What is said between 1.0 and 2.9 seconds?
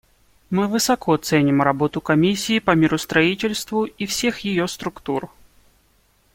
ценим работу Комиссии по